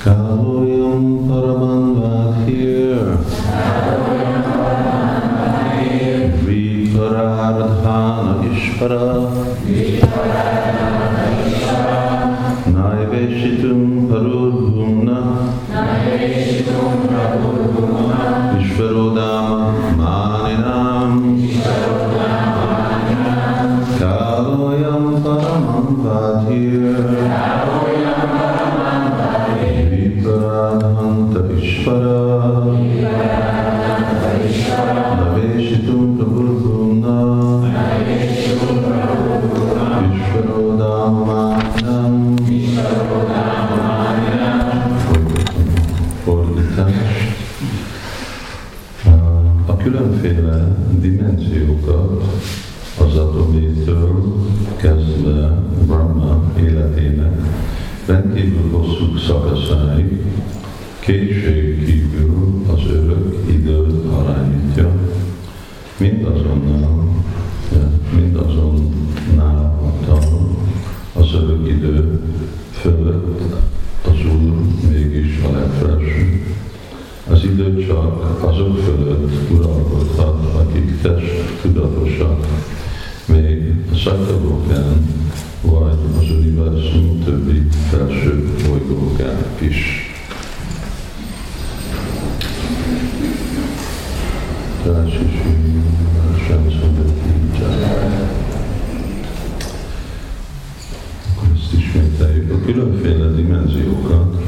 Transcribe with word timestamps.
kalojam 0.00 1.28
par 1.28 1.49
kétség 61.00 61.84
kívül 61.84 62.62
az 62.66 62.80
örök 62.90 63.44
időt 63.48 64.04
arányítja, 64.12 64.92
mindazonnal, 65.96 67.24
mindazonnál 68.14 69.70
az 71.12 71.34
örök 71.34 71.68
idő 71.68 72.20
fölött 72.72 73.40
az 74.04 74.24
Úr 74.24 74.52
mégis 74.90 75.40
a 75.44 75.50
legfelső. 75.52 76.42
Az 77.30 77.44
idő 77.44 77.86
csak 77.86 78.44
azok 78.44 78.78
fölött 78.78 79.50
uralkodhat, 79.50 80.54
akik 80.54 81.00
test 81.00 81.60
tudatosak, 81.62 82.46
még 83.24 83.74
Szakadókán 84.04 85.08
vagy 85.62 85.98
az 86.18 86.30
univerzum 86.30 87.22
többi 87.24 87.62
felső 87.90 88.48
bolygókán 88.68 89.44
is. 89.58 90.10
Rácsisú, 94.79 94.79
Sámszondati, 94.79 94.79
Akkor 94.79 94.79
ezt 94.79 94.79
ismételjük. 94.79 94.79
A 94.79 94.79
különféle 102.72 103.30
dimenziókat 103.30 104.42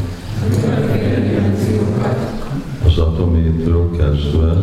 az 2.86 2.98
atométől 2.98 3.90
kezdve 3.96 4.62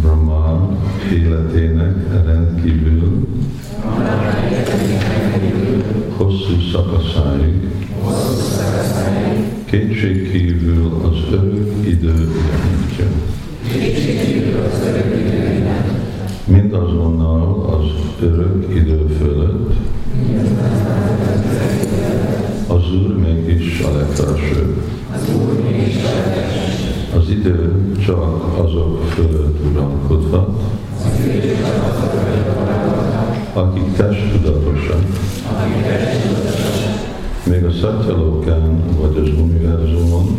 Brahma 0.00 0.68
életének 1.12 2.24
rendkívül 2.24 3.26
hosszú 6.16 6.60
szakaszáig. 6.72 7.68
Kétség 9.64 10.30
kívül 10.30 11.00
az 11.02 11.32
örök 11.32 11.49
örök 18.22 18.74
idő 18.74 19.06
fölött 19.18 19.72
az 22.66 22.94
Úr 22.94 23.16
mégis 23.16 23.80
a 23.80 23.96
legfelső. 23.96 24.82
Az 27.16 27.28
idő 27.30 27.92
csak 28.04 28.58
azok 28.58 29.04
fölött 29.04 29.58
uralkodhat, 29.70 30.62
akik 33.52 33.92
testtudatosak. 33.96 35.04
Még 37.46 37.64
a 37.64 37.70
Satyalokán 37.70 38.82
vagy 39.00 39.16
az 39.16 39.28
univerzumon 39.40 40.36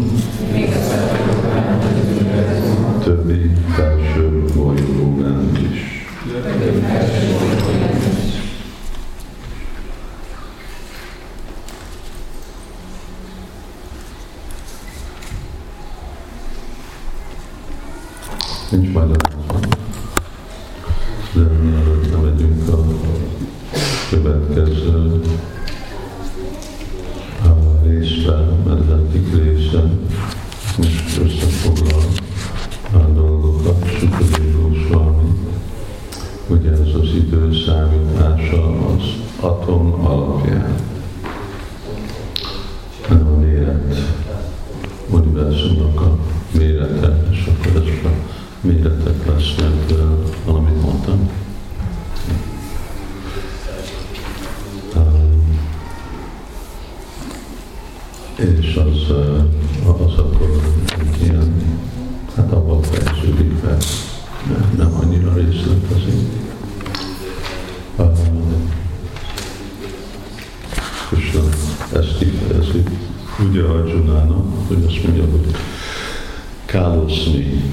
többi 3.03 3.51
felső 3.75 4.43
bolygókán 4.55 5.51
is. 5.71 5.91
Nincs 18.71 18.93
magyarázat. 18.93 19.77
De 21.33 21.41
lemegyünk 22.11 22.67
a 22.67 22.85
következő 24.09 25.21
részre, 27.83 28.35
meditatív 28.65 29.43
részre, 29.43 29.83
most 30.77 31.17
összefoglal 31.17 32.03
a 32.91 32.97
dolgokat, 32.97 33.89
Sukadev 33.99 34.61
Goswami. 34.61 35.33
Ugye 36.47 36.71
ez 36.71 36.95
az 37.01 37.13
idő 37.15 37.49
számítása 37.65 38.87
az 38.87 39.03
atom 39.39 40.05
alapján. 40.05 40.20
Méretek 48.61 49.25
lesznek, 49.25 49.93
valamit 50.45 50.81
mondtam. 50.81 51.29
És 58.35 58.75
az, 58.75 59.15
az 59.85 60.17
akkor 60.17 60.61
ilyen, 61.23 61.53
hát 62.35 62.51
abban 62.51 62.81
fejeződik 62.81 63.53
be, 63.53 63.77
nem 64.77 64.93
annyira 65.01 65.33
részletezik. 65.33 66.29
Köszönöm, 71.09 71.49
ezt 71.93 72.17
kifejezik. 72.17 72.89
Ugye 73.49 73.63
Arjunának, 73.63 74.67
hogy 74.67 74.83
azt 74.87 75.03
mondja, 75.03 75.23
hogy 75.31 75.55
káloszni, 76.65 77.63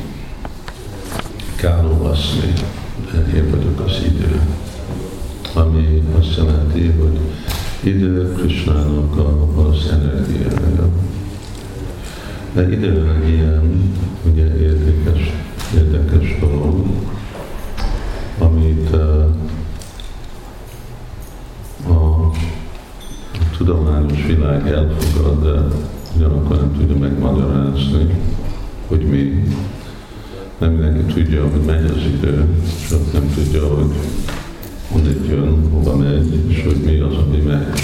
kálovaszni, 2.19 2.53
én 3.35 3.51
vagyok 3.51 3.81
az 3.81 4.03
idő. 4.07 4.41
Ami 5.55 6.03
azt 6.19 6.37
jelenti, 6.37 6.87
hogy 6.87 7.19
idő 7.81 8.33
Krishnának 8.33 9.17
az 9.57 9.89
energiája. 9.91 10.89
De 12.53 12.69
ilyen 13.27 13.95
ugye 14.33 14.59
érdekes, 14.61 15.33
érdekes 15.75 16.39
dolog, 16.41 16.87
amit 18.39 18.91
uh, 18.91 19.25
a 21.97 22.31
tudományos 23.57 24.27
világ 24.27 24.69
elfogad, 24.69 25.43
de 25.43 25.77
ugyanakkor 26.17 26.57
nem 26.57 26.73
tudja 26.79 26.97
megmagyarázni, 26.97 28.07
hogy 28.89 29.07
mi. 29.07 29.45
Nem 30.59 30.73
mindenki 30.73 31.13
tudja, 31.13 31.49
hogy 31.49 31.61
megy 31.61 31.85
az 31.85 32.05
idő, 32.15 32.47
csak 32.89 33.13
nem 33.13 33.33
tudja, 33.35 33.67
hogy 33.75 33.93
honnét 34.89 35.27
jön, 35.29 35.71
hova 35.71 35.97
megy, 35.97 36.35
és 36.49 36.63
hogy 36.65 36.77
mi 36.85 36.99
az, 36.99 37.15
ami 37.17 37.37
megy. 37.37 37.81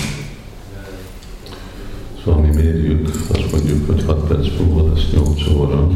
Szóval 2.25 2.41
mi 2.41 2.55
mérjük, 2.55 3.09
azt 3.33 3.53
mondjuk, 3.53 3.87
hogy 3.87 4.05
6 4.05 4.27
perc 4.27 4.47
múlva 4.59 4.93
lesz 4.93 5.07
8 5.13 5.49
óra, 5.57 5.91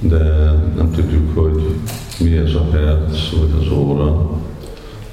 de 0.00 0.18
nem 0.76 0.90
tudjuk, 0.90 1.38
hogy 1.38 1.74
mi 2.20 2.36
ez 2.36 2.54
a 2.54 2.60
perc, 2.60 3.30
vagy 3.30 3.54
az 3.60 3.70
óra, 3.70 4.30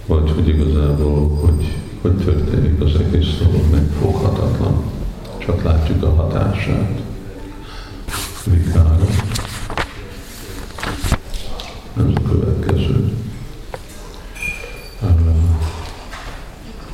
vagy 0.06 0.32
hogy 0.36 0.48
igazából, 0.48 1.30
hogy, 1.30 1.74
hogy 2.02 2.16
történik 2.16 2.82
az 2.82 2.96
egész 2.96 3.38
dolog, 3.38 3.72
megfoghatatlan. 3.72 4.84
Csak 5.38 5.64
látjuk 5.64 6.04
a 6.04 6.10
hatását. 6.10 7.02
Vikára. 8.44 9.06
Ez 11.98 12.06
a 12.16 12.22
következő. 12.30 13.12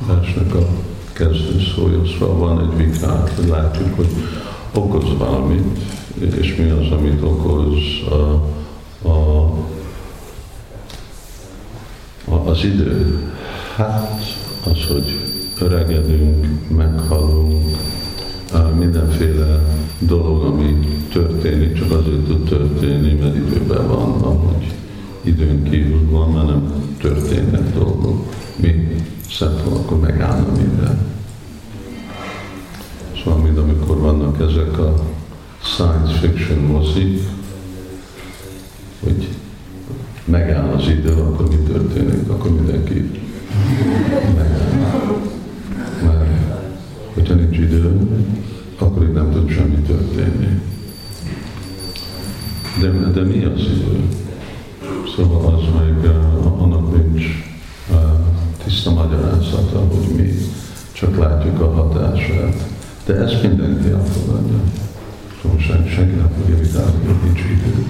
Versnek 0.06 0.54
a 0.54 0.68
kezdő 1.12 1.60
szója, 1.76 2.00
szóval 2.18 2.36
van 2.36 2.60
egy 2.60 2.86
vikát, 2.86 3.32
hogy 3.36 3.48
látjuk, 3.48 3.96
hogy 3.96 4.08
okoz 4.74 5.18
valamit, 5.18 5.78
és 6.40 6.56
mi 6.56 6.70
az, 6.70 6.90
amit 6.90 7.22
okoz 7.22 7.78
a, 8.10 8.48
a, 9.08 9.44
a, 12.24 12.48
az 12.48 12.64
idő. 12.64 13.18
Hát 13.76 14.20
az, 14.64 14.86
hogy 14.92 15.18
öregedünk, 15.60 16.46
meghalunk, 16.76 17.76
mindenféle 18.78 19.60
dolog, 19.98 20.44
ami 20.44 20.78
történik, 21.12 21.78
csak 21.78 21.90
azért 21.90 22.24
tud 22.24 22.48
történni, 22.48 23.12
mert 23.12 23.36
időben 23.36 23.88
van, 23.88 24.20
ahogy 24.20 24.74
időn 25.22 25.62
kívül 25.62 26.10
van, 26.10 26.30
mert 26.30 26.46
nem 26.46 26.72
történnek 27.00 27.74
dolgok. 27.74 28.32
Mi 28.56 28.96
szebb 29.30 29.60
akkor 29.72 30.00
megállna 30.00 30.52
minden. 30.56 31.05
Mozik, 36.96 37.20
hogy 39.04 39.28
megáll 40.24 40.68
az 40.68 40.88
idő, 40.88 41.12
akkor 41.12 41.48
mi 41.48 41.56
történik? 41.72 42.28
Akkor 42.28 42.50
mindenki 42.50 43.10
megáll. 44.36 45.20
Mert 46.02 46.28
hogyha 47.14 47.34
nincs 47.34 47.58
idő, 47.58 48.08
akkor 48.78 49.02
itt 49.02 49.14
nem 49.14 49.30
tud 49.30 49.50
semmi 49.50 49.76
történni. 49.86 50.60
De, 52.80 52.90
de 52.90 53.20
mi 53.20 53.44
az 53.44 53.60
idő? 53.60 54.00
Szóval 55.16 55.54
az 55.54 55.62
meg 55.74 56.04
uh, 56.04 56.62
annak 56.62 56.96
nincs 56.96 57.24
uh, 57.90 57.96
tiszta 58.64 58.90
magyarázata, 58.90 59.78
hogy 59.78 60.16
mi 60.16 60.32
csak 60.92 61.16
látjuk 61.16 61.60
a 61.60 61.70
hatását. 61.70 62.66
De 63.04 63.14
ezt 63.14 63.42
mindenki 63.42 63.88
elfogadja. 63.88 64.55
Senki, 65.66 65.88
senki 65.88 66.14
nem 66.14 66.30
fogja 66.40 66.56
vitázni, 66.56 67.06
hogy 67.06 67.16
nincs 67.24 67.40
idő. 67.40 67.86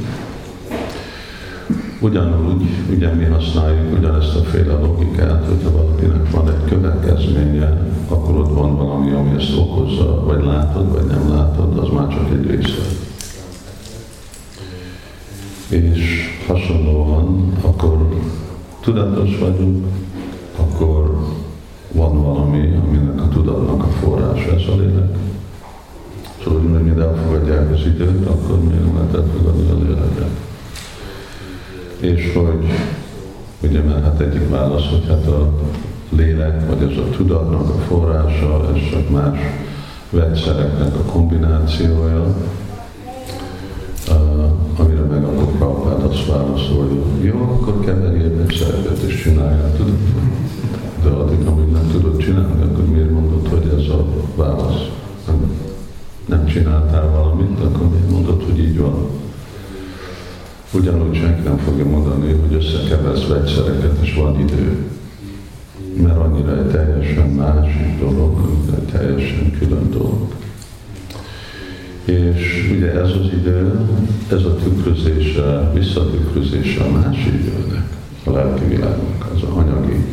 Ugyanúgy, 2.00 2.62
ugye 2.90 3.12
mi 3.12 3.24
használjuk 3.24 3.98
ugyanezt 3.98 4.34
a 4.34 4.42
féle 4.42 4.72
logikát, 4.72 5.46
hogyha 5.46 5.70
valakinek 5.70 6.30
van 6.30 6.48
egy 6.48 6.64
következménye, 6.68 7.88
akkor 8.08 8.34
ott 8.34 8.52
van 8.52 8.76
valami, 8.76 9.12
ami 9.12 9.30
ezt 9.38 9.56
okozza, 9.56 10.24
vagy 10.24 10.44
látod, 10.44 10.92
vagy 10.92 11.04
nem 11.04 11.30
látod, 11.30 11.78
az 11.78 11.88
már 11.88 12.08
csak 12.08 12.30
egy 12.30 12.50
része. 12.50 12.82
És 15.68 16.28
hasonlóan, 16.46 17.52
akkor 17.60 18.08
tudatos 18.80 19.38
vagyunk, 19.38 19.86
akkor 20.56 21.26
van 21.92 22.22
valami, 22.22 22.74
aminek 22.86 23.20
a 23.20 23.28
tudatnak 23.28 23.82
a 23.82 23.86
forrása, 23.86 24.54
ez 24.54 24.68
a 24.72 24.76
lélek. 24.76 25.25
Szóval, 26.46 26.60
hogy 26.60 26.82
mind 26.82 26.98
elfogadják 26.98 27.72
az 27.72 27.86
időt, 27.86 28.26
akkor 28.26 28.58
miért 28.58 28.84
nem 28.84 28.94
lehet 28.94 29.14
elfogadni 29.14 29.70
a 29.70 29.74
léleket? 29.74 30.30
És 32.00 32.32
hogy, 32.34 32.66
ugye 33.62 33.80
mert 33.82 34.04
hát 34.04 34.20
egyik 34.20 34.50
válasz, 34.50 34.88
hogy 34.90 35.04
hát 35.08 35.26
a 35.26 35.52
lélek, 36.08 36.66
vagy 36.68 36.90
ez 36.90 36.98
a 36.98 37.10
tudatnak 37.16 37.68
a 37.68 37.78
forrása, 37.88 38.68
ez 38.74 38.80
csak 38.90 39.10
más 39.10 39.38
vegyszereknek 40.10 40.94
a 40.94 41.10
kombinációja, 41.12 42.34
amire 44.76 45.00
meg 45.00 45.24
akkor 45.24 45.46
Prabhupád 45.58 46.02
azt 46.10 46.26
válaszol, 46.26 46.88
hogy 46.88 47.24
jó, 47.24 47.40
akkor 47.40 47.80
keverjél 47.84 48.36
vegyszereket 48.36 48.98
és 49.06 49.22
csinálja, 49.22 49.72
tudod? 49.76 49.98
De 51.02 51.08
addig, 51.08 51.46
amíg 51.46 51.72
nem 51.72 51.88
tudod 51.90 52.16
csinálni, 52.16 52.62
akkor 52.62 52.84
miért 52.84 53.10
mondod, 53.10 53.48
hogy 53.48 53.72
ez 53.78 53.88
a 53.88 54.04
válasz? 54.36 55.04
Csináltál 56.56 57.10
valamit, 57.10 57.60
akkor 57.60 57.88
miért 57.88 58.10
mondod, 58.10 58.44
hogy 58.44 58.58
így 58.58 58.78
van? 58.78 59.08
Ugyanúgy 60.72 61.16
senki 61.16 61.42
nem 61.42 61.56
fogja 61.56 61.84
mondani, 61.84 62.32
hogy 62.32 62.54
összekeversz 62.54 63.26
vegyszereket, 63.26 63.98
és 64.02 64.14
van 64.14 64.40
idő. 64.40 64.76
Mert 66.02 66.16
annyira 66.16 66.58
egy 66.58 66.66
teljesen 66.66 67.28
másik 67.28 67.98
dolog, 67.98 68.48
egy 68.74 68.92
teljesen 68.92 69.52
külön 69.58 69.90
dolog. 69.90 70.34
És 72.04 72.72
ugye 72.76 72.90
ez 72.92 73.10
az 73.10 73.32
idő, 73.32 73.88
ez 74.30 74.44
a 74.44 74.54
tükrözése, 74.54 75.70
visszatükrözése 75.74 76.82
a 76.82 76.90
másik 76.90 77.32
időnek, 77.32 77.88
a 78.24 78.30
lelki 78.30 78.64
világnak, 78.64 79.30
az 79.34 79.42
a 79.42 79.58
anyagi 79.58 80.04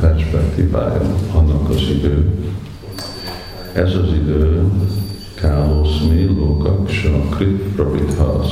perspektívája 0.00 1.16
annak 1.32 1.68
az 1.68 1.80
idő. 1.80 2.30
Ez 3.72 3.94
az 3.94 4.12
idő 4.12 4.51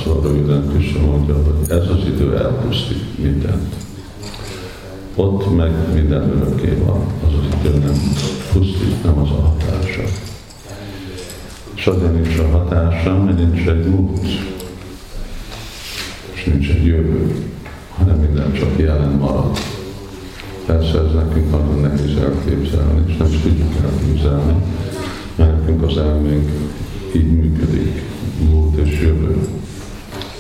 szóval 0.05 0.23
röviden 0.23 0.69
Krishna 0.69 1.01
mondja, 1.01 1.35
hogy 1.35 1.71
ez 1.71 1.89
az 1.89 2.07
idő 2.07 2.37
elpusztít 2.37 3.19
mindent. 3.19 3.75
Ott 5.15 5.57
meg 5.57 5.71
minden 5.95 6.23
örökké 6.23 6.83
van, 6.85 7.01
az 7.27 7.33
az 7.33 7.59
idő 7.61 7.79
nem 7.79 7.95
pusztít, 8.53 9.03
nem 9.05 9.19
az 9.19 9.31
a 9.31 9.41
hatása. 9.41 10.03
És 11.75 11.87
azért 11.87 12.23
nincs 12.23 12.39
a 12.39 12.49
hatása, 12.49 13.23
mert 13.25 13.37
nincs 13.37 13.69
egy 13.69 13.87
út, 13.87 14.27
és 16.33 16.45
nincs 16.45 16.71
egy 16.71 16.85
jövő, 16.85 17.35
hanem 17.99 18.17
minden 18.17 18.53
csak 18.53 18.79
jelen 18.79 19.13
marad. 19.13 19.59
Persze 20.67 20.99
ez 20.99 21.13
nekünk 21.15 21.51
nagyon 21.51 21.81
nehéz 21.81 22.17
elképzelni, 22.17 23.03
és 23.07 23.17
nem 23.17 23.29
is 23.29 23.41
tudjuk 23.43 23.75
elképzelni, 23.83 24.55
mert 25.35 25.61
nekünk 25.61 25.83
az 25.83 25.97
elménk 25.97 26.51
így 27.15 27.33
működik, 27.33 27.93
múlt. 27.93 28.10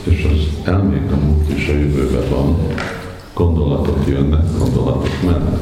És 0.04 0.26
az 0.30 0.72
elmék 0.72 1.12
a 1.12 1.16
múlt 1.16 1.48
és 1.48 1.68
a 1.68 1.72
jövőben 1.72 2.28
van, 2.30 2.56
gondolatok 3.34 3.98
jönnek, 4.08 4.44
gondolatok 4.58 5.22
mennek. 5.24 5.58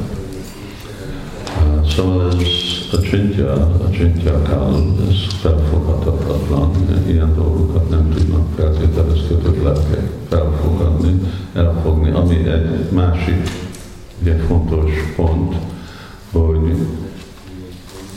Szóval 1.88 2.26
ez 2.26 2.36
a 2.92 3.00
csintja, 3.00 3.52
a 3.52 3.90
csintja 3.90 4.42
kál, 4.42 4.74
ez 5.08 5.34
felfoghatatlan, 5.40 6.70
ilyen 7.06 7.34
dolgokat 7.34 7.90
nem 7.90 8.12
tudnak 8.16 8.46
feltételezhetők 8.56 9.62
lelkek 9.62 10.10
felfogadni, 10.28 11.20
elfogni, 11.54 12.10
ami 12.10 12.34
egy 12.34 12.90
másik 12.90 13.50
egy 14.24 14.40
fontos 14.46 14.90
pont, 15.16 15.54
hogy 16.32 16.76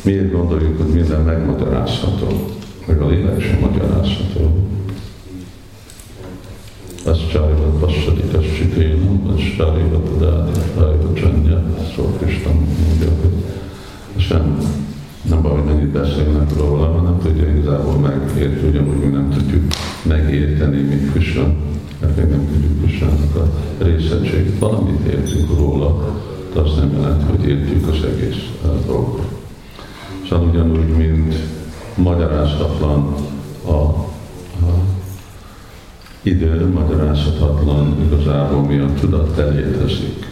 miért 0.01 0.31
gondoljuk, 0.31 0.77
hogy 0.81 0.93
minden 0.93 1.21
megmagyarázható 1.21 2.27
meg 2.85 3.01
a 3.01 3.07
lélek 3.07 3.41
sem 3.41 3.59
magyarázható. 3.59 4.51
Passadik, 7.03 8.33
az 8.37 8.43
sikénum, 8.43 9.35
tudádi, 10.03 10.51
csájva 10.75 11.13
csendje, 11.13 11.63
szóval 11.95 12.11
Isten 12.27 12.53
mondja, 12.55 13.09
hogy 13.21 14.21
sem 14.21 14.57
nem 15.29 15.41
baj, 15.41 15.51
hogy 15.51 15.63
mennyit 15.63 15.87
beszélnek 15.87 16.57
róla, 16.57 16.85
hanem 16.85 17.19
tudja 17.23 17.47
igazából 17.47 17.93
megérteni, 17.93 18.69
ugyanúgy 18.69 18.97
mi 18.97 19.05
nem 19.05 19.29
tudjuk 19.29 19.63
megérteni, 20.03 20.81
mint 20.81 21.11
Krishna, 21.11 21.53
mert 21.99 22.17
még 22.17 22.25
nem 22.25 22.47
tudjuk 22.51 22.81
Krishnának 22.81 23.35
a 23.35 23.49
részegségét. 23.83 24.59
Valamit 24.59 25.05
értünk 25.05 25.57
róla, 25.57 26.17
de 26.53 26.59
azt 26.59 26.75
nem 26.75 26.91
jelenti, 26.91 27.23
hogy 27.23 27.49
értjük 27.49 27.87
az 27.87 28.03
egész 28.03 28.49
dolgot. 28.85 29.27
Szóval 30.29 30.47
ugyanúgy, 30.47 30.97
mint 30.97 31.35
magyarázatlan 31.95 33.15
a 33.67 34.09
idő, 36.21 36.67
magyarázhatatlan 36.73 37.95
igazából 38.05 38.61
mi 38.61 38.77
a 38.77 38.93
tudat 38.99 39.37
létezik, 39.37 40.25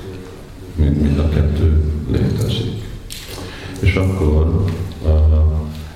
mint 0.75 1.01
mind 1.01 1.19
a 1.19 1.29
kettő 1.29 1.83
létezik. 2.11 2.87
És 3.79 3.95
akkor 3.95 4.65
uh, 5.03 5.11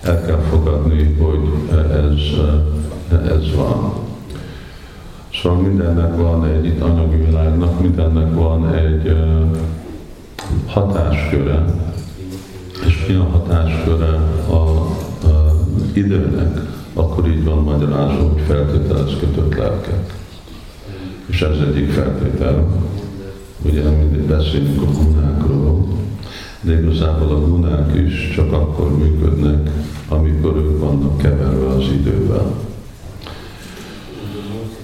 el 0.02 0.26
kell 0.26 0.42
fogadni, 0.50 1.14
hogy 1.14 1.50
ez, 1.92 2.20
ez 3.28 3.56
van. 3.56 3.94
Szóval 5.42 5.62
mindennek 5.62 6.16
van 6.18 6.46
egy, 6.46 6.66
itt 6.66 6.82
anyagi 6.82 7.16
világnak, 7.16 7.82
mindennek 7.82 8.34
van 8.34 8.74
egy 8.74 9.08
uh, 9.08 9.58
hatásköre, 10.66 11.66
és 12.88 13.06
mi 13.08 13.14
a 13.14 13.24
hatásköre 13.24 14.14
a 14.50 14.92
időnek, 15.94 16.60
akkor 16.94 17.28
így 17.28 17.44
van 17.44 17.64
magyarázó, 17.64 18.28
hogy 18.28 18.42
feltételez 18.48 19.12
kötött 19.20 19.56
lelkek. 19.56 20.14
És 21.26 21.42
ez 21.42 21.58
egyik 21.68 21.92
feltétel, 21.92 22.68
ugye 23.62 23.82
mindig 23.90 24.22
beszélünk 24.22 24.82
a 24.82 24.92
gunákról, 24.92 25.88
de 26.62 26.80
igazából 26.80 27.36
a 27.36 27.40
gunák 27.40 27.96
is 27.96 28.32
csak 28.36 28.52
akkor 28.54 28.98
működnek, 28.98 29.70
amikor 30.08 30.56
ők 30.56 30.80
vannak 30.80 31.18
keverve 31.18 31.66
az 31.66 31.84
idővel. 31.92 32.54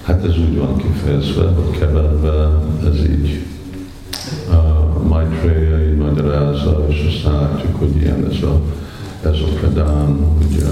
Hát 0.02 0.24
ez 0.24 0.38
úgy 0.38 0.58
van 0.58 0.76
kifejezve, 0.76 1.44
hogy 1.44 1.78
keverve, 1.78 2.48
ez 2.84 3.04
így 3.04 3.44
uh, 4.48 5.08
Maitreya 5.08 5.90
így 5.90 5.96
magyarázza, 5.96 6.86
és 6.88 7.14
aztán 7.14 7.40
látjuk, 7.40 7.76
hogy 7.78 7.96
ilyen 7.96 8.26
ez 8.30 8.42
a, 8.42 8.60
ez 9.22 9.36
a 9.40 9.58
predán, 9.60 10.18
ugye, 10.48 10.66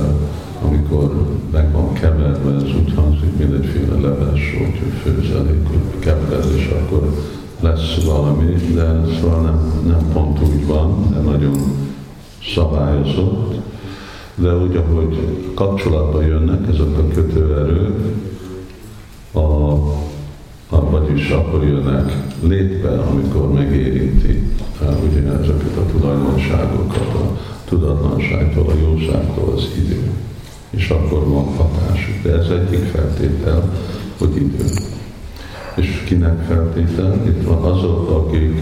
amikor 0.62 1.26
meg 1.52 1.72
van 1.72 1.92
keverve, 1.92 2.54
ez 2.54 2.62
úgy 2.62 2.94
hangzik, 2.94 3.36
mint 3.38 3.52
egyféle 3.52 4.00
leves, 4.00 4.40
hogy 4.58 4.82
főzelék, 5.02 5.68
kevered, 5.98 6.52
és 6.56 6.70
akkor 6.80 7.14
lesz 7.60 8.04
valami, 8.04 8.54
de 8.74 9.04
szóval 9.20 9.40
nem, 9.40 9.82
nem 9.86 10.12
pont 10.12 10.40
úgy 10.40 10.66
van, 10.66 11.10
de 11.10 11.18
nagyon 11.20 11.56
szabályozott, 12.54 13.54
de 14.34 14.56
úgy, 14.56 14.76
ahogy 14.76 15.18
kapcsolatba 15.54 16.22
jönnek 16.22 16.68
ezek 16.68 16.98
a 16.98 17.08
kötőerők, 17.14 18.16
a, 19.32 19.72
a, 20.68 20.90
vagyis 20.90 21.30
akkor 21.30 21.64
jönnek 21.64 22.12
létbe, 22.42 22.98
amikor 22.98 23.52
megérinti 23.52 24.48
ugye 24.80 25.32
ezeket 25.32 25.76
a 25.76 25.90
tulajdonságokat, 25.92 27.14
a 27.14 27.38
tudatlanságtól, 27.64 28.66
a 28.68 28.74
jóságtól 28.90 29.52
az 29.56 29.68
idő. 29.76 30.10
És 30.70 30.88
akkor 30.88 31.28
van 31.28 31.44
hatásuk. 31.44 32.22
De 32.22 32.32
ez 32.32 32.48
egyik 32.48 32.84
feltétel, 32.84 33.72
hogy 34.18 34.36
idő. 34.36 34.64
És 35.74 36.02
kinek 36.04 36.44
feltétel? 36.46 37.20
Itt 37.26 37.42
van 37.42 37.62
azok, 37.62 38.10
akik 38.10 38.58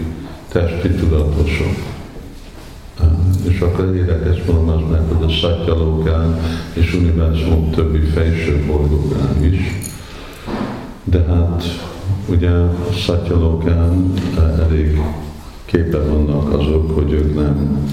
testi 0.47 0.89
tudatosok. 0.89 1.75
És 3.47 3.59
akkor 3.59 3.95
érdekes 3.95 4.43
mondom 4.45 4.89
meg, 4.89 5.01
hogy 5.11 5.31
a 5.31 5.33
Satyalókán 5.33 6.39
és 6.73 6.93
univerzum 6.93 7.71
többi 7.71 7.99
felső 7.99 8.63
bolygókán 8.67 9.43
is. 9.43 9.59
De 11.03 11.23
hát 11.23 11.63
ugye 12.25 12.49
a 12.49 12.73
Satyalókán 12.91 14.13
elég 14.59 15.01
képe 15.65 15.97
vannak 15.97 16.53
azok, 16.53 16.95
hogy 16.95 17.11
ők 17.11 17.35
nem 17.35 17.87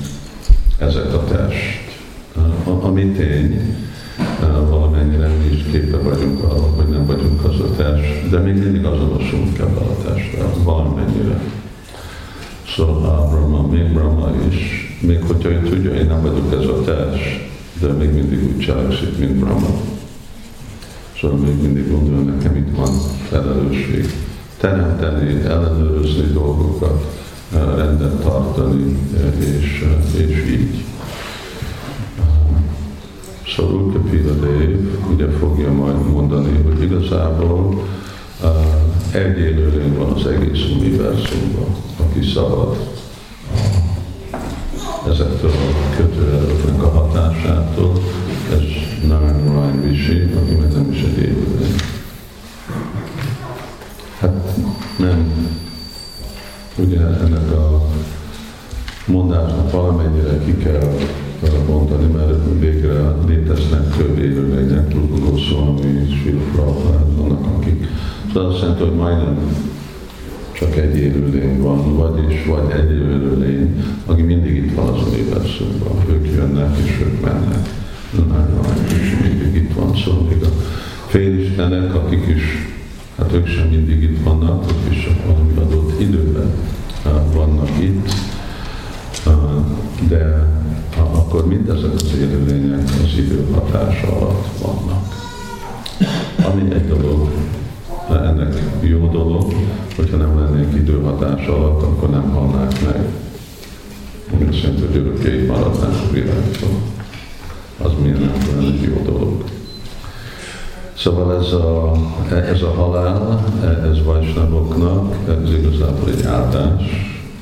ezek 0.78 1.14
a 1.14 1.24
test. 1.24 1.82
Ami 2.64 3.04
tény, 3.04 3.76
valamennyire 4.68 5.28
mi 5.28 5.54
is 5.54 5.62
képe 5.70 5.96
vagyunk 5.96 6.42
arra, 6.42 6.70
hogy 6.76 6.88
nem 6.88 7.06
vagyunk 7.06 7.44
az 7.44 7.60
a 7.60 7.76
test, 7.76 8.28
de 8.30 8.38
még 8.38 8.54
mindig 8.54 8.84
azonosulunk 8.84 9.58
ebben 9.58 9.82
a 9.82 10.02
testtel, 10.02 10.52
valamennyire. 10.62 11.40
Szóval 12.76 13.28
Brahma, 13.28 13.66
még 13.66 13.92
Brahma 13.92 14.30
is, 14.48 14.98
még 15.00 15.22
hogyha 15.22 15.48
ő 15.48 15.62
tudja, 15.62 15.94
én 15.94 16.06
nem 16.06 16.22
vagyok 16.22 16.52
ez 16.52 16.66
a 16.66 16.80
test, 16.80 17.48
de 17.80 17.86
még 17.86 18.12
mindig 18.12 18.44
úgy 18.44 18.58
cselekszik, 18.58 19.18
mint 19.18 19.34
Brahma. 19.34 19.68
Szóval 21.20 21.36
még 21.36 21.62
mindig 21.62 21.90
gondolja, 21.90 22.32
nekem 22.32 22.56
itt 22.56 22.76
van 22.76 22.92
felelősség. 23.28 24.12
Teremteni, 24.56 25.44
ellenőrizni 25.44 26.32
dolgokat, 26.32 27.22
rendet 27.76 28.22
tartani, 28.22 28.96
és, 29.38 29.84
és 30.16 30.44
így. 30.50 30.84
Szóval 33.56 33.74
Ulkapila 33.74 34.03
Ugye 35.14 35.28
fogja 35.30 35.72
majd 35.72 36.10
mondani, 36.12 36.62
hogy 36.62 36.82
igazából 36.82 37.88
egy 39.12 39.38
élőlény 39.38 39.96
van 39.98 40.12
az 40.12 40.26
egész 40.26 40.64
univerzumban, 40.76 41.76
aki 41.96 42.30
szabad 42.30 42.76
ezektől 45.08 45.50
a 45.50 45.96
kötőerőknek 45.96 46.82
a 46.82 46.88
hatásától, 46.88 47.92
ez 48.50 48.62
Narayan 49.08 49.80
Rishi, 49.82 50.22
aki 50.22 50.54
meg 50.54 50.72
nem 50.72 50.90
is 50.92 51.00
egy 51.02 51.18
élőlény. 51.18 51.74
Hát 54.18 54.56
nem, 54.98 55.48
ugye 56.76 57.00
ennek 57.00 57.50
a 57.52 57.86
mondásnak 59.06 59.70
valamennyire 59.70 60.38
ki 60.44 60.56
kell 60.56 60.98
mondani, 61.68 62.06
mert 62.12 62.60
végre 62.60 63.14
léteznek 63.26 63.96
több 63.96 64.18
élőlények, 64.18 64.94
Luguló 64.94 65.36
Szolmi, 65.36 66.08
vannak 67.16 67.46
akik. 67.56 67.86
Szóval 68.32 68.50
azt 68.50 68.60
jelenti, 68.60 68.82
hogy 68.82 68.94
majdnem 68.94 69.38
csak 70.52 70.76
egy 70.76 70.96
élőlény 70.96 71.60
van, 71.60 71.96
vagyis 71.96 72.44
vagy 72.46 72.70
egy 72.70 72.90
élőlény, 72.90 73.84
aki 74.06 74.22
mindig 74.22 74.56
itt 74.56 74.74
van 74.74 74.88
az 74.88 75.06
univerzumban. 75.06 76.04
Ők 76.08 76.26
jönnek 76.26 76.76
és 76.84 77.00
ők 77.00 77.20
mennek. 77.20 77.68
És 78.88 79.16
mindig 79.22 79.62
itt 79.62 79.74
van, 79.74 79.96
szóval 79.96 80.22
még 80.22 80.42
a 80.42 80.48
félistenek, 81.06 81.94
akik 81.94 82.26
is, 82.26 82.42
hát 83.18 83.32
ők 83.32 83.46
sem 83.46 83.68
mindig 83.68 84.02
itt 84.02 84.22
vannak, 84.24 84.64
ők 84.70 84.94
is 84.94 85.04
csak 85.04 85.26
valami 85.26 85.52
adott 85.56 86.00
időben 86.00 86.50
vannak 87.34 87.70
itt, 87.80 88.08
de 90.08 90.46
akkor 90.94 91.46
mindezek 91.46 91.94
az 91.94 92.14
élőlények 92.18 92.88
az 93.04 93.18
idő 93.18 93.46
hatása 93.54 94.16
alatt 94.16 94.46
vannak. 94.62 95.14
Ami 96.52 96.74
egy 96.74 96.88
dolog, 96.88 97.28
ennek 98.10 98.62
jó 98.80 99.08
dolog, 99.08 99.52
hogyha 99.96 100.16
nem 100.16 100.38
lennénk 100.38 100.74
idő 100.74 101.00
hatása 101.02 101.56
alatt, 101.56 101.82
akkor 101.82 102.10
nem 102.10 102.30
halnák 102.30 102.84
meg. 102.86 103.08
Ami 104.32 104.56
jelenti, 104.62 104.86
hogy 104.86 104.96
örökké 104.96 105.46
maradnánk 105.46 105.94
a 106.08 106.12
világtól. 106.12 106.78
Az 107.82 107.90
miért 108.02 108.18
nem 108.18 108.58
egy 108.58 108.82
jó 108.82 109.02
dolog. 109.04 109.44
Szóval 110.96 111.38
ez 111.40 111.52
a, 111.52 111.92
ez 112.52 112.62
a 112.62 112.70
halál, 112.70 113.44
ez 113.90 114.04
Vajsnavoknak, 114.04 115.14
ez 115.28 115.52
igazából 115.52 116.08
egy 116.08 116.24
áldás, 116.24 116.82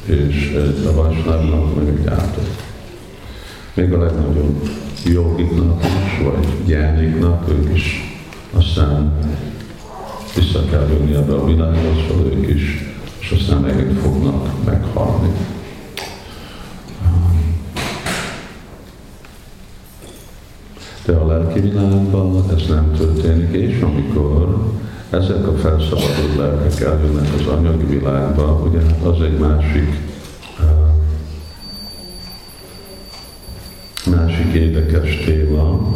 és 0.05 0.57
a 0.87 0.95
Vajsnavnak 0.95 1.75
meg 1.75 2.07
áldás 2.07 2.71
még 3.75 3.93
a 3.93 3.99
legnagyobb 3.99 4.69
jogiknak 5.05 5.85
is, 5.85 6.25
vagy 6.25 6.47
gyániknak, 6.67 7.49
ők 7.49 7.75
is 7.75 8.17
aztán 8.51 9.19
vissza 10.35 10.65
kell 10.71 10.89
jönni 10.89 11.15
ebbe 11.15 11.35
a 11.35 11.45
világba, 11.45 11.91
szóval 12.09 12.33
ők 12.33 12.49
is, 12.49 12.95
és 13.19 13.31
aztán 13.31 13.61
megint 13.61 13.99
fognak 13.99 14.65
meghalni. 14.65 15.33
De 21.05 21.13
a 21.13 21.27
lelki 21.27 21.61
világban 21.61 22.45
ez 22.57 22.69
nem 22.69 22.93
történik, 22.97 23.53
és 23.53 23.81
amikor 23.81 24.73
ezek 25.13 25.47
a 25.47 25.57
felszabadult 25.57 26.37
lelkek 26.37 26.81
eljönnek 26.81 27.29
az 27.39 27.47
anyagi 27.47 27.85
világba, 27.85 28.63
ugye? 28.67 28.81
Az 29.03 29.21
egy 29.21 29.39
másik 29.39 30.01
másik 34.11 34.53
érdekes 34.53 35.25
téma, 35.25 35.95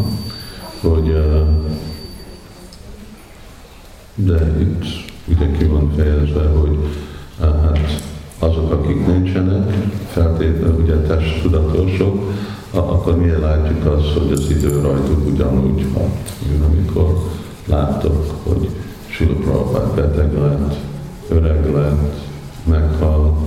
hogy 0.81 1.13
de 4.15 4.57
itt 4.61 4.85
ugye 5.25 5.51
ki 5.59 5.65
van 5.65 5.93
fejezve, 5.97 6.49
hogy 6.49 6.79
hát 7.41 8.03
azok, 8.39 8.73
akik 8.73 9.07
nincsenek 9.07 9.75
feltétlenül 10.09 10.83
ugye 10.83 11.17
tudatosok, 11.43 12.33
akkor 12.71 13.17
miért 13.17 13.41
látjuk 13.41 13.87
azt, 13.87 14.13
hogy 14.13 14.33
az 14.33 14.51
idő 14.51 14.81
rajtuk 14.81 15.27
ugyanúgy 15.27 15.87
hat, 15.95 16.33
mint 16.49 16.65
amikor 16.65 17.31
láttok, 17.67 18.35
hogy 18.43 18.69
Sila 19.17 19.35
Prabhupád 19.35 19.95
beteg 19.95 20.33
lett, 20.39 20.75
öreg 21.29 21.75
lett, 21.75 22.15
meghalt, 22.65 23.39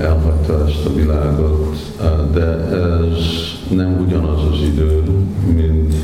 elhagyta 0.00 0.66
ezt 0.68 0.86
a 0.86 0.94
világot, 0.94 1.76
de 2.32 2.46
ez 2.70 3.16
nem 3.70 4.04
ugyanaz 4.06 4.40
az 4.52 4.60
idő, 4.60 5.02
mint 5.54 5.94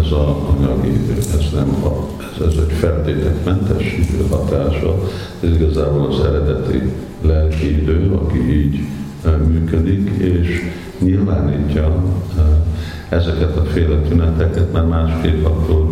ez 0.00 0.12
a 0.12 0.36
anyagi 0.48 0.88
idő, 0.88 1.16
ez 1.16 1.50
nem 1.54 1.84
a, 1.84 2.06
ez, 2.18 2.46
ez 2.46 2.54
egy 2.68 2.72
feltételmentes 2.72 3.96
idő 3.98 4.26
hatása, 4.30 4.98
ez 5.40 5.50
igazából 5.50 6.06
az 6.06 6.24
eredeti 6.24 6.92
lelki 7.20 7.80
idő, 7.80 8.12
aki 8.14 8.60
így 8.60 8.80
működik, 9.48 10.10
és 10.18 10.62
nyilvánítja 10.98 12.02
ezeket 13.08 13.56
a 13.56 13.64
féle 13.64 13.96
tüneteket, 13.96 14.72
mert 14.72 14.88
másképp 14.88 15.44
akkor 15.44 15.91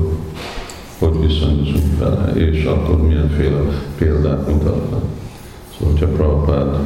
hogy 1.01 1.27
viszonyozunk 1.27 1.99
vele, 1.99 2.33
és 2.35 2.65
akkor 2.65 3.03
milyenféle 3.07 3.61
példát 3.99 4.49
mutatnak. 4.49 5.03
Szóval, 5.73 5.93
hogyha 5.93 6.07
Prabhupád 6.07 6.79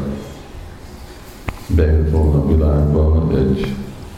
bejött 1.76 2.10
volna 2.10 2.38
a 2.38 2.46
világba 2.46 3.30
egy 3.36 3.66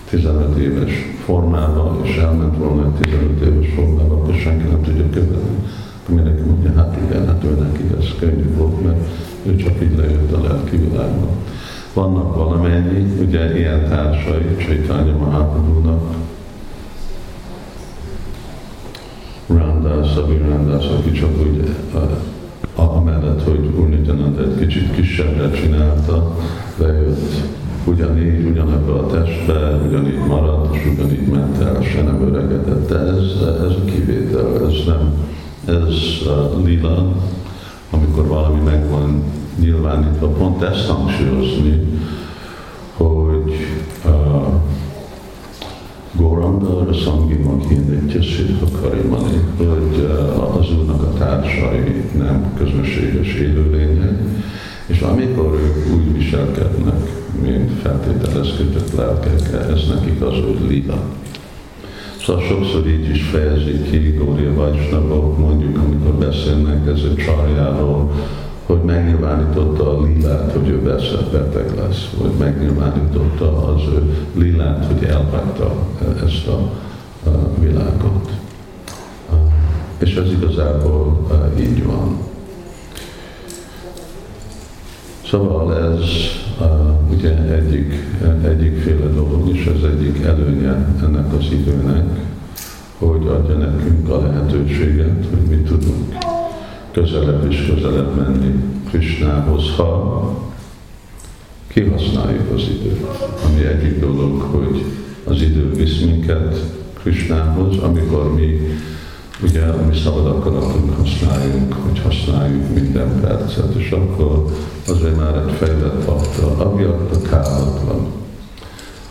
15 0.08 0.56
éves 0.56 0.92
formával, 1.24 2.00
és 2.02 2.16
elment 2.16 2.56
volna 2.56 2.84
egy 2.84 3.02
15 3.10 3.40
éves 3.40 3.72
formával, 3.74 4.18
akkor 4.18 4.34
senki 4.34 4.66
nem 4.68 4.82
tudja 4.82 5.10
követni. 5.10 5.56
Akkor 6.02 6.14
mindenki 6.14 6.42
mondja, 6.42 6.72
hát 6.76 6.96
igen, 7.08 7.26
hát 7.26 7.44
ő 7.44 7.50
neki 7.50 7.82
ez 7.98 8.06
könnyű 8.18 8.54
volt, 8.56 8.84
mert 8.84 9.08
ő 9.46 9.56
csak 9.56 9.82
így 9.82 9.96
lejött 9.96 10.32
a 10.32 10.42
lelki 10.42 10.76
világba. 10.76 11.28
Vannak 11.94 12.36
valamennyi, 12.36 13.22
ugye 13.26 13.58
ilyen 13.58 13.88
társai, 13.88 14.56
Csaitanya 14.56 15.16
Mahaprabhu-nak, 15.16 16.14
Rándász, 19.46 20.12
Szabi 20.14 20.36
Rándász, 20.36 20.84
aki 20.84 21.12
csak 21.12 21.30
úgy, 21.40 21.74
a, 22.74 22.80
amellett, 22.82 23.42
hogy 23.42 23.70
Úrnityanand 23.78 24.38
egy 24.38 24.58
kicsit 24.58 24.94
kisebbre 24.94 25.50
csinálta, 25.50 26.36
bejött 26.78 27.42
ugyanígy, 27.84 28.46
ugyanebbe 28.46 28.92
a 28.92 29.06
testbe, 29.06 29.80
ugyanígy 29.88 30.26
maradt, 30.26 30.74
és 30.76 30.92
ugyanígy 30.92 31.26
ment 31.26 31.62
el, 31.62 31.82
se 31.82 32.02
nem 32.02 32.22
öregedett. 32.22 32.88
De 32.88 32.98
ez, 32.98 33.48
ez 33.64 33.70
a 33.70 33.84
kivétel, 33.84 34.66
ez 34.66 34.74
nem, 34.86 35.14
ez 35.64 35.94
uh, 36.26 36.64
lila, 36.64 37.12
amikor 37.90 38.26
valami 38.26 38.60
meg 38.60 38.88
van 38.90 39.22
nyilvánítva, 39.60 40.26
pont 40.26 40.62
ezt 40.62 40.86
hangsúlyozni, 40.88 41.82
hogy 42.96 43.35
Goranda, 46.16 46.94
Szangi 47.04 47.34
Maghi 47.34 47.76
Siddha 48.20 48.66
Karimani, 48.80 49.40
hogy 49.56 50.08
az 50.58 50.72
úrnak 50.78 51.02
a 51.02 51.12
társai 51.18 52.04
nem 52.18 52.52
közönséges 52.56 53.34
élőlények, 53.34 54.18
és 54.86 55.00
amikor 55.00 55.60
ők 55.62 55.94
úgy 55.94 56.12
viselkednek, 56.12 57.24
mint 57.42 57.70
feltételezkedett 57.82 58.92
lelkek, 58.96 59.52
ez 59.70 59.88
nekik 59.88 60.22
az, 60.22 60.32
hogy 60.32 60.68
lila. 60.68 61.02
Szóval 62.20 62.42
sokszor 62.42 62.86
így 62.86 63.10
is 63.10 63.22
fejezik 63.22 63.90
ki 63.90 64.14
Gória 64.18 64.54
Vajsnavok, 64.54 65.38
mondjuk 65.38 65.78
amikor 65.78 66.12
beszélnek 66.12 66.86
ez 66.86 67.02
a 67.02 67.14
csarjáról, 67.14 68.12
hogy 68.66 68.82
megnyilvánította 68.82 69.98
a 69.98 70.02
lilát, 70.02 70.52
hogy 70.52 70.68
ő 70.68 70.80
beteg 71.32 71.74
lesz, 71.76 72.10
vagy 72.18 72.32
megnyilvánította 72.38 73.74
az 73.74 73.80
ő 73.94 74.26
lilát, 74.34 74.86
hogy 74.86 75.08
elhagyta 75.08 75.74
ezt 76.26 76.46
a 76.46 76.70
világot. 77.60 78.30
És 79.98 80.14
ez 80.14 80.30
igazából 80.30 81.26
így 81.58 81.84
van. 81.84 82.18
Szóval 85.30 85.76
ez 85.76 86.00
uh, 86.60 87.10
ugye 87.10 87.36
egyik, 87.36 87.94
egyikféle 88.44 89.06
dolog, 89.06 89.48
és 89.48 89.66
ez 89.66 89.90
egyik 89.90 90.24
előnye 90.24 90.86
ennek 91.02 91.32
az 91.32 91.46
időnek, 91.50 92.04
hogy 92.98 93.26
adja 93.26 93.56
nekünk 93.56 94.08
a 94.08 94.20
lehetőséget, 94.20 95.26
hogy 95.30 95.56
mi 95.56 95.56
tudunk 95.56 95.95
közelebb 97.00 97.50
és 97.50 97.72
közelebb 97.74 98.16
menni 98.16 98.54
Krishnához, 98.88 99.62
ha 99.76 100.30
kihasználjuk 101.66 102.52
az 102.54 102.62
időt. 102.62 103.06
Ami 103.44 103.64
egyik 103.64 104.00
dolog, 104.00 104.40
hogy 104.40 104.84
az 105.24 105.42
idő 105.42 105.70
visz 105.70 106.00
minket 106.00 106.56
Krishnához, 107.02 107.78
amikor 107.78 108.34
mi 108.34 108.78
ugye, 109.42 109.62
ami 109.62 109.96
szabad 109.96 110.26
akaratunk 110.26 110.96
használjunk, 110.96 111.72
hogy 111.72 112.00
használjuk 112.00 112.74
minden 112.74 113.20
percet, 113.20 113.74
és 113.74 113.90
akkor 113.90 114.44
azért 114.88 115.16
már 115.16 115.36
egy 115.36 115.52
fejlett 115.58 116.04
bakta, 116.04 116.64
ami 116.64 116.82
a 116.82 116.98
kálat 117.30 117.80
van, 117.86 118.06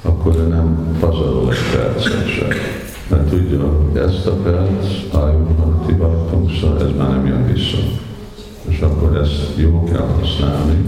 akkor 0.02 0.36
ő 0.36 0.48
nem 0.48 0.98
pazarol 1.00 1.52
egy 1.52 1.78
percet 1.78 2.28
sem. 2.28 2.75
Mert 3.08 3.30
tudja, 3.30 3.92
ezt 3.96 4.26
a 4.26 4.32
perc, 4.32 4.86
ájúnak 5.14 5.86
tibartunk, 5.86 6.52
szóval 6.60 6.82
ez 6.82 6.96
már 6.98 7.10
nem 7.10 7.26
jön 7.26 7.54
vissza. 7.54 7.78
És 8.68 8.80
akkor 8.80 9.18
ezt 9.18 9.52
jó 9.56 9.84
kell 9.84 10.08
használni, 10.20 10.84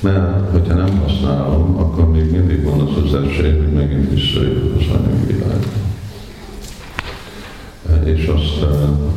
mert 0.00 0.50
hogyha 0.50 0.74
nem 0.74 1.00
használom, 1.06 1.76
akkor 1.78 2.10
még 2.10 2.30
mindig 2.30 2.64
van 2.64 2.80
az 2.80 3.04
az 3.04 3.14
esély, 3.14 3.56
hogy 3.56 3.72
megint 3.72 4.10
visszajövök 4.10 4.76
az 4.76 4.86
anyagvilágba 4.88 5.84
és 8.06 8.26
azt, 8.26 8.66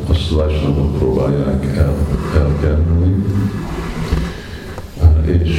azt 0.06 0.28
Vajsnavok 0.30 0.98
próbálják 0.98 1.76
el, 1.76 1.94
elkerülni, 2.36 3.24
és 5.24 5.58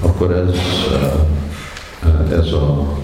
akkor 0.00 0.32
ez, 0.32 0.56
ez 2.30 2.52
a 2.52 2.96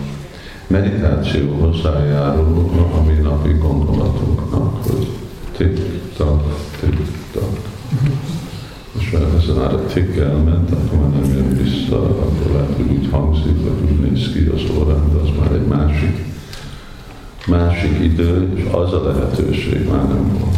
meditáció 0.68 1.54
hozzájárul 1.60 2.70
a 2.94 3.02
mi 3.02 3.14
napi 3.22 3.52
gondolatunknak, 3.52 4.84
hogy 4.86 5.08
tik-tak, 5.56 6.42
tik-tak. 6.80 7.58
És 8.98 9.10
ha 9.10 9.18
ez 9.18 9.56
már 9.56 9.74
a 9.74 9.84
tik 9.86 10.16
elment, 10.16 10.70
akkor 10.70 10.98
már 10.98 11.20
nem 11.20 11.32
jön 11.32 11.62
vissza, 11.62 12.02
akkor 12.02 12.52
lehet, 12.52 12.76
hogy 12.76 12.96
úgy 12.96 13.08
hangzik, 13.10 13.62
vagy 13.62 13.90
úgy 13.90 14.10
néz 14.10 14.32
ki 14.32 14.50
az 14.54 14.78
órán, 14.78 15.12
de 15.12 15.18
az 15.18 15.28
már 15.38 15.52
egy 15.52 15.66
másik 15.66 16.26
másik 17.48 17.98
idő, 18.02 18.52
és 18.54 18.64
az 18.70 18.92
a 18.92 19.02
lehetőség 19.02 19.88
már 19.88 20.08
nem 20.08 20.38
volt. 20.38 20.56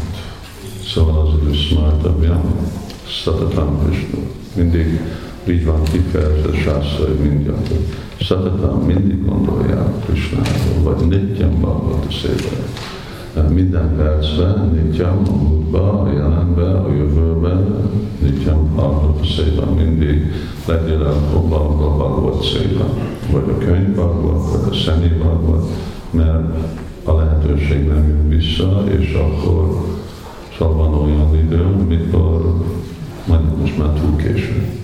Szóval 0.87 1.27
az 1.27 1.49
ő 1.49 1.55
smartabja, 1.55 2.43
szatatam 3.25 3.89
Vishnu. 3.89 4.19
Mindig 4.55 5.01
így 5.49 5.65
van 5.65 5.83
kifejezve 5.83 6.59
sászai 6.59 7.15
mindjárt, 7.23 7.71
szatatam 8.21 8.83
mindig 8.87 9.25
gondolják 9.25 10.05
Krishnáról, 10.05 10.83
vagy 10.83 11.09
nityam 11.09 11.65
a 11.65 11.99
szépen. 12.11 13.49
Minden 13.49 13.97
percben, 13.97 14.83
nityam 14.83 15.23
a 15.29 15.43
múltba, 15.43 16.03
a 16.03 16.13
jelenbe, 16.13 16.71
a 16.71 16.93
jövőben, 16.93 17.91
nityam 18.23 18.71
szépen, 19.37 19.69
mindig 19.69 20.33
legalább 20.67 21.35
a 21.35 22.21
volt 22.21 22.45
szépen. 22.45 22.89
Vagy 23.31 23.49
a 23.49 23.59
könyv 23.59 23.95
volt, 23.95 24.51
vagy 24.51 24.71
a 24.71 24.75
személy 24.75 25.19
volt, 25.19 25.65
mert 26.11 26.55
a 27.05 27.13
lehetőség 27.13 27.87
nem 27.87 28.09
jön 28.09 28.29
vissza, 28.29 28.85
és 28.99 29.13
akkor 29.13 29.85
szóval 30.59 30.75
van 30.75 30.95
olyan 30.95 31.37
idő, 31.37 31.67
amikor 31.81 32.55
majd 33.27 33.41
most 33.61 33.79
már 33.79 33.89
túl 33.89 34.17
késő. 34.17 34.80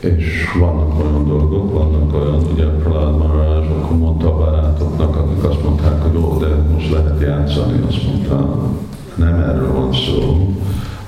És 0.00 0.52
vannak 0.58 1.04
olyan 1.04 1.26
dolgok, 1.26 1.72
vannak 1.72 2.14
olyan, 2.14 2.42
ugye 2.52 2.64
Prahlad 2.64 3.18
Maharaj 3.18 3.66
akkor 3.66 3.98
mondta 3.98 4.26
a 4.26 4.36
barátoknak, 4.36 5.16
akik 5.16 5.44
azt 5.44 5.62
mondták, 5.62 6.02
hogy 6.02 6.16
ó, 6.16 6.38
de 6.38 6.46
most 6.72 6.90
lehet 6.90 7.20
játszani, 7.20 7.80
azt 7.88 8.06
mondta, 8.06 8.68
nem 9.14 9.34
erről 9.34 9.72
van 9.72 9.92
szó, 9.92 10.54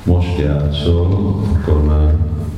most 0.05 0.39
játszol, 0.39 1.37
akkor 1.53 1.85
már 1.85 2.15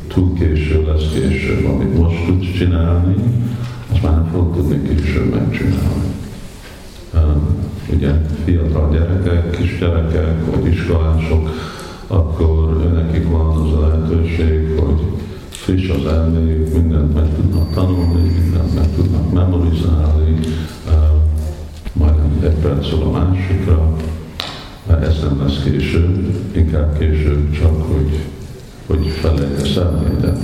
túl 0.08 0.32
késő 0.34 0.84
lesz 0.86 1.12
később, 1.12 1.64
amit 1.64 1.98
most 1.98 2.26
tudsz 2.26 2.52
csinálni, 2.52 3.14
azt 3.92 4.02
már 4.02 4.12
nem 4.12 4.28
fog 4.32 4.54
tudni 4.54 4.82
később 4.82 5.34
megcsinálni. 5.34 6.12
Ugye 7.94 8.10
fiatal 8.44 8.90
gyerekek, 8.92 9.50
kisgyerekek, 9.50 10.54
vagy 10.54 10.66
iskolások, 10.66 11.48
akkor 12.06 12.92
nekik 12.94 13.30
van 13.30 13.46
az 13.46 13.72
a 13.72 13.80
lehetőség, 13.80 14.78
hogy 14.78 15.13
friss 15.64 15.88
az 15.88 16.06
elméjük, 16.06 16.72
mindent 16.72 17.14
meg 17.14 17.34
tudnak 17.34 17.74
tanulni, 17.74 18.28
mindent 18.28 18.74
meg 18.74 18.94
tudnak 18.94 19.32
memorizálni, 19.32 20.38
majdnem 21.92 22.38
egy 22.42 22.54
percről 22.54 23.02
a 23.02 23.10
másikra, 23.10 23.96
ez 25.00 25.20
nem 25.20 25.40
lesz 25.42 25.62
később, 25.62 26.34
inkább 26.52 26.98
később 26.98 27.52
csak, 27.52 27.82
hogy, 27.82 28.18
hogy 28.86 29.06
felejtesz 29.06 29.76
el 29.76 30.04
mindent 30.08 30.38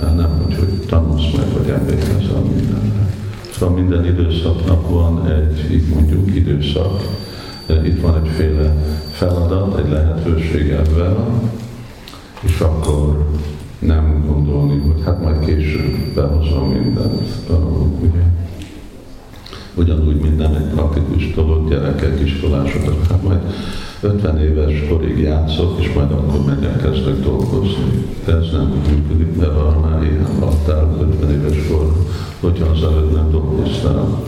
nem 0.00 0.42
úgy, 0.46 0.54
hogy 0.54 0.68
tanulsz 0.86 1.32
meg, 1.36 1.52
vagy 1.52 1.68
emlékezel 1.68 2.40
mindenre. 2.40 3.08
Szóval 3.58 3.74
minden 3.74 4.04
időszaknak 4.04 4.90
van 4.90 5.26
egy, 5.30 5.72
így 5.72 5.88
mondjuk, 5.94 6.34
időszak. 6.34 7.02
Itt 7.84 8.00
van 8.00 8.24
egyféle 8.24 8.74
feladat, 9.12 9.78
egy 9.78 9.90
lehetőség 9.90 10.70
ebben, 10.70 11.16
és 12.40 12.60
akkor 12.60 13.26
nem 13.86 14.24
gondolni, 14.26 14.78
hogy 14.78 15.02
hát 15.04 15.22
majd 15.22 15.44
később 15.44 15.96
behozom 16.14 16.68
mindent. 16.68 17.22
Ugye? 18.00 18.22
Ugyanúgy 19.74 20.20
minden 20.20 20.56
egy 20.56 20.74
praktikus 20.74 21.34
dolog, 21.34 21.68
gyerekek, 21.68 22.20
iskolások, 22.20 23.06
hát 23.08 23.22
majd 23.22 23.40
50 24.00 24.38
éves 24.38 24.88
korig 24.88 25.18
játszok, 25.18 25.80
és 25.80 25.92
majd 25.92 26.10
akkor 26.10 26.44
megyek, 26.44 26.82
kezdek 26.82 27.20
dolgozni. 27.20 28.04
De 28.24 28.32
ez 28.32 28.50
nem 28.52 28.82
működik, 28.88 29.36
mert 29.36 29.52
ha 29.52 29.80
már 29.80 30.02
ilyen 30.02 30.26
haltál 30.40 30.96
50 31.00 31.30
éves 31.30 31.66
kor, 31.70 31.92
hogyha 32.40 32.70
az 32.70 32.82
előtt 32.82 33.14
nem 33.14 33.30
dolgoztál. 33.30 34.22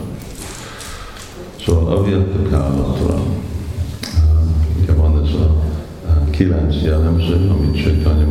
Szóval 1.65 1.97
a 1.97 2.03
Kálatra, 2.49 3.21
ugye 4.81 4.93
van 4.93 5.21
ez 5.23 5.33
a 5.33 5.59
kilenc 6.29 6.75
jellemző, 6.83 7.49
amit 7.49 7.83
Csaitanya 7.83 8.25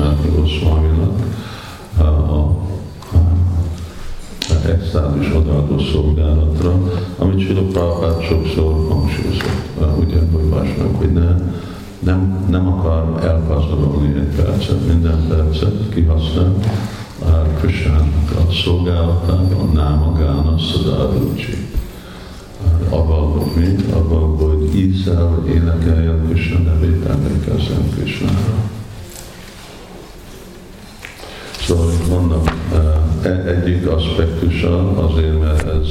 Mahaprabhu 0.00 0.08
magyarán 0.08 0.16
Szenátni 0.20 0.30
Goszváminak, 0.36 1.18
a 1.98 2.68
extázis 4.68 5.34
odaadó 5.34 5.78
szolgálatra, 5.78 6.74
amit 7.18 7.46
Sila 7.46 7.62
Prabhupád 7.62 8.22
sokszor 8.22 8.86
hangsúlyozott, 8.88 9.98
ugye, 9.98 10.16
hogy 10.32 10.44
másnak, 10.44 10.96
hogy 10.96 11.12
ne, 11.12 11.36
nem, 11.98 12.46
nem 12.50 12.68
akar 12.68 13.24
elpazarolni 13.24 14.18
egy 14.18 14.42
percet, 14.42 14.86
minden 14.86 15.26
percet 15.28 15.88
kihasznál, 15.88 16.54
Krishnának 17.60 18.30
a 18.36 18.52
szolgálatában, 18.52 19.70
Náma 19.74 20.12
Gána 20.18 20.58
Szadárucsi. 20.58 21.68
avval, 22.88 23.30
hogy 23.32 23.62
mi, 23.62 23.92
avval, 23.92 24.36
hogy 24.36 24.78
ízzel 24.78 25.44
énekeljen 25.48 26.26
Krishna 26.28 26.58
nevét, 26.58 27.04
emlékezzen 27.04 27.90
Krishnára. 27.94 28.79
Szóval 31.70 31.92
vannak 32.08 32.52
uh, 32.72 33.46
egyik 33.46 33.86
aspektusa 33.86 34.96
azért, 34.96 35.40
mert 35.40 35.66
ez, 35.66 35.88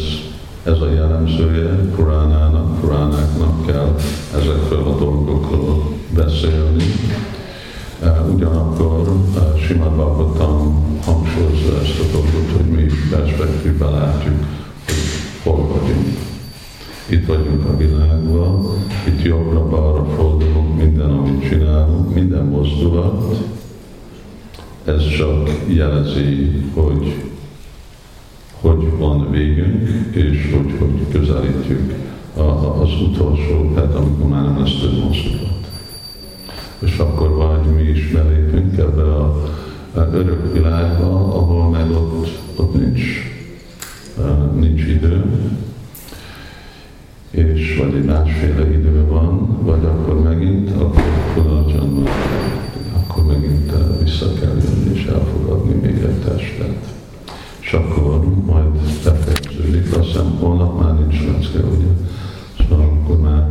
ez 0.64 0.82
a 0.82 0.92
jellemzője 0.92 1.70
Puránának, 1.96 2.80
Puránáknak 2.80 3.66
kell 3.66 3.96
ezekről 4.34 4.84
a 4.88 4.98
dolgokról 4.98 5.94
beszélni. 6.16 6.84
Uh, 8.02 8.34
ugyanakkor 8.34 9.08
uh, 9.08 9.60
Simad 9.60 9.92
Bhagavatam 9.92 10.84
hangsúlyozza 11.06 11.82
ezt 11.82 12.00
a 12.00 12.12
dolgot, 12.12 12.52
hogy 12.58 12.66
mi 12.66 12.86
perspektívbe 13.10 13.86
látjuk, 13.86 14.46
hogy 14.86 14.96
hol 15.44 15.68
vagyunk. 15.68 16.18
Itt 17.10 17.26
vagyunk 17.26 17.66
a 17.66 17.78
világban, 17.78 18.66
itt 19.08 19.24
jobbra-balra 19.24 20.06
fordulunk 20.16 20.78
minden, 20.78 21.10
amit 21.10 21.50
csinálunk, 21.50 22.14
minden 22.14 22.46
mozdulat, 22.46 23.38
ez 24.86 25.08
csak 25.08 25.50
jelezi, 25.68 26.52
hogy 26.74 27.30
hogy 28.62 28.98
van 28.98 29.32
végünk, 29.32 29.90
és 30.16 30.54
hogy, 30.54 30.74
hogy 30.80 31.08
közelítjük 31.12 31.94
az 32.82 33.02
utolsó, 33.02 33.72
tehát 33.74 33.96
amikor 33.96 34.30
már 34.30 34.44
nem 34.44 34.60
lesz 34.60 34.80
több 34.82 35.04
mozdulat. 35.04 35.68
És 36.80 36.98
akkor 36.98 37.30
vagy 37.36 37.76
mi 37.76 37.82
is 37.82 38.12
belépünk 38.12 38.78
ebbe 38.78 39.02
a, 39.02 39.44
a 39.94 40.00
örök 40.00 40.54
világba, 40.54 41.06
ahol 41.36 41.70
meg 41.70 41.92
ott, 41.92 42.28
ott 42.56 42.74
nincs, 42.74 43.02
nincs 44.60 44.82
idő, 44.82 45.24
és 47.32 47.78
vagy 47.78 47.94
egy 47.94 48.06
másféle 48.06 48.72
idő 48.72 49.06
van, 49.08 49.58
vagy 49.62 49.86
akkor 49.86 50.19
És 57.70 57.76
akkor 57.76 58.26
majd 58.46 58.66
befejeződik, 59.04 59.98
azt 59.98 60.08
hiszem 60.08 60.38
holnap 60.40 60.82
már 60.82 60.94
nincs 60.94 61.20
lecke, 61.22 61.68
ugye? 61.68 61.88
Szóval 62.60 62.86
akkor 62.86 63.20
már 63.20 63.48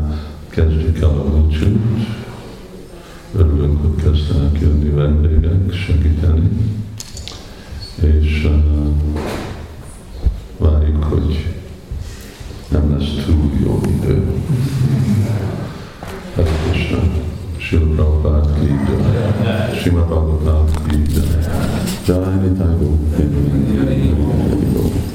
kezdjük 0.48 0.98
el 0.98 1.08
a 1.08 1.24
búcsút. 1.24 1.78
Örülünk, 3.36 3.80
hogy 3.80 4.02
kezdenek 4.02 4.60
jönni 4.60 4.90
vendégek, 4.90 5.72
segíteni. 5.72 6.48